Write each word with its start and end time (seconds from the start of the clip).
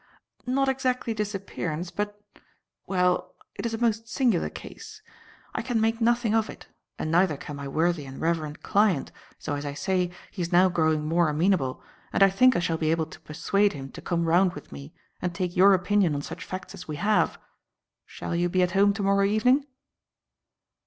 "Not 0.47 0.67
exactly 0.67 1.13
disappearance, 1.13 1.91
but 1.91 2.19
well, 2.87 3.35
it 3.53 3.67
is 3.67 3.75
a 3.75 3.77
most 3.77 4.07
singular 4.09 4.49
case. 4.49 5.03
I 5.53 5.61
can 5.61 5.79
make 5.79 6.01
nothing 6.01 6.33
of 6.33 6.49
it, 6.49 6.65
and 6.97 7.11
neither 7.11 7.37
can 7.37 7.55
my 7.57 7.67
worthy 7.67 8.07
and 8.07 8.19
reverend 8.19 8.63
client, 8.63 9.11
so 9.37 9.53
as 9.53 9.63
I 9.63 9.75
say, 9.75 10.09
he 10.31 10.41
is 10.41 10.51
now 10.51 10.69
growing 10.69 11.05
more 11.07 11.29
amenable, 11.29 11.83
and 12.11 12.23
I 12.23 12.31
think 12.31 12.55
I 12.55 12.59
shall 12.59 12.79
be 12.79 12.89
able 12.89 13.05
to 13.05 13.19
persuade 13.19 13.73
him 13.73 13.91
to 13.91 14.01
come 14.01 14.25
round 14.25 14.53
with 14.53 14.71
me 14.71 14.91
and 15.21 15.35
take 15.35 15.55
your 15.55 15.75
opinion 15.75 16.15
on 16.15 16.23
such 16.23 16.43
facts 16.43 16.73
as 16.73 16.87
we 16.87 16.95
have. 16.95 17.39
Shall 18.03 18.35
you 18.35 18.49
be 18.49 18.63
at 18.63 18.71
home 18.71 18.93
to 18.93 19.03
morrow 19.03 19.25
evening?" 19.27 19.67